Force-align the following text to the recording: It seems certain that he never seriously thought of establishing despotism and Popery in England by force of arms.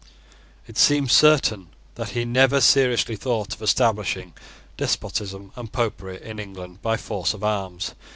It 0.65 0.79
seems 0.79 1.13
certain 1.13 1.67
that 1.93 2.09
he 2.09 2.25
never 2.25 2.59
seriously 2.59 3.15
thought 3.15 3.53
of 3.53 3.61
establishing 3.61 4.33
despotism 4.75 5.51
and 5.55 5.71
Popery 5.71 6.19
in 6.19 6.39
England 6.39 6.81
by 6.81 6.97
force 6.97 7.35
of 7.35 7.43
arms. 7.43 7.93